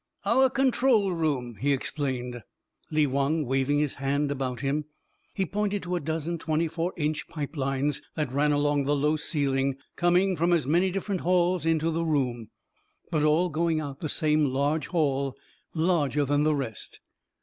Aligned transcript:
"Our 0.25 0.49
control 0.49 1.11
room," 1.11 1.57
explained 1.61 2.41
Lee 2.89 3.05
Wong 3.05 3.45
waving 3.45 3.77
his 3.77 3.93
hand 3.93 4.31
about 4.31 4.61
him. 4.61 4.85
He 5.31 5.45
pointed 5.45 5.83
to 5.83 5.95
a 5.95 5.99
dozen 5.99 6.39
twenty 6.39 6.67
four 6.67 6.91
inch 6.97 7.27
pipe 7.27 7.55
lines 7.55 8.01
that 8.15 8.33
ran 8.33 8.51
along 8.51 8.85
the 8.85 8.95
low 8.95 9.15
ceiling, 9.15 9.77
coming 9.95 10.35
from 10.35 10.53
as 10.53 10.65
many 10.65 10.89
different 10.89 11.21
halls 11.21 11.67
into 11.67 11.91
the 11.91 12.03
room, 12.03 12.49
but 13.11 13.21
all 13.21 13.49
going 13.49 13.79
out 13.79 13.99
the 13.99 14.09
same 14.09 14.45
large 14.45 14.87
hall, 14.87 15.35
larger 15.75 16.25
than 16.25 16.41
the 16.45 16.55
rest. 16.55 16.99